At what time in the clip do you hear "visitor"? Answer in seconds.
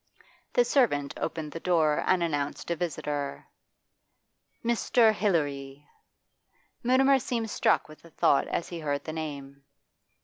2.75-3.45